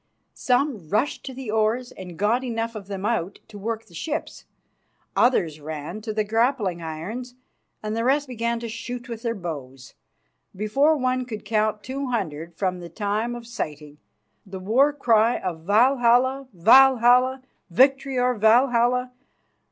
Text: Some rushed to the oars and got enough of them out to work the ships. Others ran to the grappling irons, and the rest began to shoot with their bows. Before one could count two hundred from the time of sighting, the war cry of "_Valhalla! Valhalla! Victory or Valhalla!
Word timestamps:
Some 0.33 0.89
rushed 0.89 1.23
to 1.27 1.33
the 1.35 1.51
oars 1.51 1.91
and 1.91 2.17
got 2.17 2.43
enough 2.43 2.73
of 2.73 2.87
them 2.87 3.05
out 3.05 3.37
to 3.49 3.59
work 3.59 3.85
the 3.85 3.93
ships. 3.93 4.45
Others 5.15 5.59
ran 5.59 6.01
to 6.01 6.11
the 6.11 6.23
grappling 6.23 6.81
irons, 6.81 7.35
and 7.83 7.95
the 7.95 8.03
rest 8.03 8.27
began 8.27 8.59
to 8.61 8.67
shoot 8.67 9.07
with 9.07 9.21
their 9.21 9.35
bows. 9.35 9.93
Before 10.55 10.97
one 10.97 11.25
could 11.25 11.45
count 11.45 11.83
two 11.83 12.07
hundred 12.07 12.55
from 12.55 12.79
the 12.79 12.89
time 12.89 13.35
of 13.35 13.45
sighting, 13.45 13.99
the 14.43 14.59
war 14.59 14.91
cry 14.91 15.37
of 15.37 15.65
"_Valhalla! 15.67 16.47
Valhalla! 16.51 17.43
Victory 17.69 18.17
or 18.17 18.33
Valhalla! 18.33 19.11